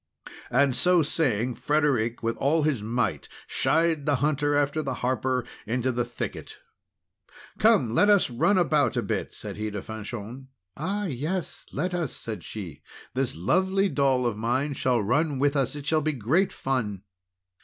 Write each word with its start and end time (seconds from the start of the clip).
And 0.49 0.75
so 0.75 1.03
saying, 1.03 1.53
Frederic, 1.53 2.23
with 2.23 2.35
all 2.37 2.63
his 2.63 2.81
might, 2.81 3.29
shied 3.45 4.07
the 4.07 4.15
hunter 4.15 4.55
after 4.55 4.81
the 4.81 4.95
harper 5.05 5.45
into 5.67 5.91
the 5.91 6.03
thicket. 6.03 6.57
"Come, 7.59 7.93
let 7.93 8.09
us 8.09 8.27
run 8.27 8.57
about 8.57 8.97
a 8.97 9.03
bit," 9.03 9.31
said 9.31 9.57
he 9.57 9.69
to 9.69 9.83
Fanchon. 9.83 10.47
"Ah, 10.75 11.05
yes! 11.05 11.67
let 11.71 11.93
us," 11.93 12.15
said 12.15 12.43
she. 12.43 12.81
"This 13.13 13.35
lovely 13.35 13.89
doll 13.89 14.25
of 14.25 14.35
mine 14.35 14.73
shall 14.73 15.03
run 15.03 15.37
with 15.37 15.55
us. 15.55 15.75
It 15.75 15.91
will 15.91 16.01
be 16.01 16.13
great 16.13 16.51
fun!" 16.51 17.03